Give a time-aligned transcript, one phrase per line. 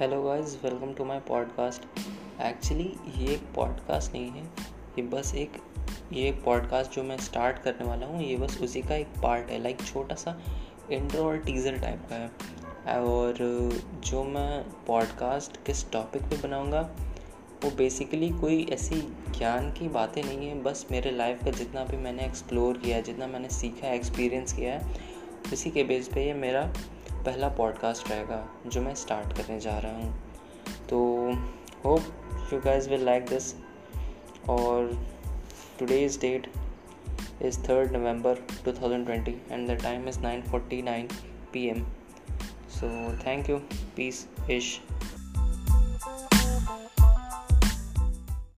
[0.00, 1.82] Hello guys welcome to my podcast
[2.42, 2.84] actually
[3.16, 4.44] ये एक podcast नहीं है.
[4.98, 5.56] ये बस एक,
[6.12, 8.22] ये पॉडकास्ट जो मैं स्टार्ट करने वाला हूँ.
[8.22, 9.62] ये बस उसी का एक पार्ट है.
[9.62, 10.36] लाइक छोटा सा
[10.90, 12.98] इंट्रो और टीज़र टाइप का है.
[13.00, 13.34] और
[14.04, 16.80] जो मैं पॉडकास्ट किस टॉपिक पे बनाऊँगा,
[17.64, 19.00] वो बेसिकली कोई ऐसी
[19.38, 20.62] ज्ञान की बातें नहीं है.
[20.62, 24.52] बस मेरे लाइफ का जितना भी मैंने एक्सप्लोर किया है जितना मैंने सीखा है एक्सपीरियंस
[24.52, 24.96] किया है,
[25.52, 26.72] उसी के बेस पे ये मेरा
[27.24, 30.32] पहला पॉडकास्ट रहेगा, जो मैं स्टार्ट करने जा रहा हूँ।
[30.90, 30.98] तो
[31.84, 32.00] hope
[32.52, 33.54] you guys will like this
[34.48, 35.06] और
[35.78, 36.52] today's date
[37.42, 41.12] is third November 2020 and the time is 9:49
[41.52, 41.84] PM
[42.68, 43.56] so thank you
[43.96, 44.80] peace इश